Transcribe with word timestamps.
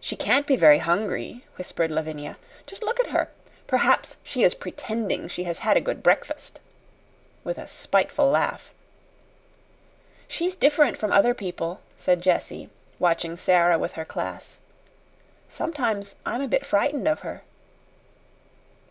"She 0.00 0.16
can't 0.16 0.46
be 0.46 0.54
very 0.54 0.76
hungry," 0.80 1.46
whispered 1.56 1.90
Lavinia. 1.90 2.36
"Just 2.66 2.82
look 2.82 3.00
at 3.00 3.06
her. 3.08 3.30
Perhaps 3.66 4.18
she 4.22 4.42
is 4.42 4.54
pretending 4.54 5.28
she 5.28 5.44
has 5.44 5.60
had 5.60 5.78
a 5.78 5.80
good 5.80 6.02
breakfast" 6.02 6.60
with 7.42 7.56
a 7.56 7.66
spiteful 7.66 8.26
laugh. 8.28 8.74
"She's 10.28 10.54
different 10.54 10.98
from 10.98 11.10
other 11.10 11.32
people," 11.32 11.80
said 11.96 12.20
Jessie, 12.20 12.68
watching 12.98 13.34
Sara 13.38 13.78
with 13.78 13.94
her 13.94 14.04
class. 14.04 14.58
"Sometimes 15.48 16.16
I'm 16.26 16.42
a 16.42 16.46
bit 16.48 16.66
frightened 16.66 17.08
of 17.08 17.20
her." 17.20 17.44